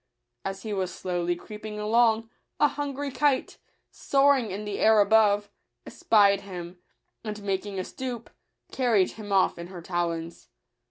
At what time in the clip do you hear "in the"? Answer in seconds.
4.49-4.79